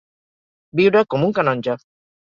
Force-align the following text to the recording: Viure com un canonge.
Viure 0.81 1.05
com 1.15 1.29
un 1.31 1.37
canonge. 1.41 1.81